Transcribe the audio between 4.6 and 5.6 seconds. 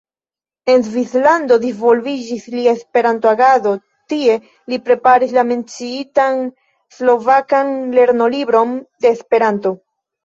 li preparis la